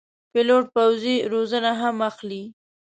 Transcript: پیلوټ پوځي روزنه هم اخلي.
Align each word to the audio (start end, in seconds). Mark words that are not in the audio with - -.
پیلوټ 0.31 0.65
پوځي 0.75 1.15
روزنه 1.33 1.71
هم 1.81 1.95
اخلي. 2.09 2.43